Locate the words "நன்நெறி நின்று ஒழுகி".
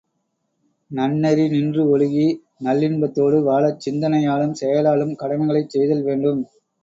0.91-2.23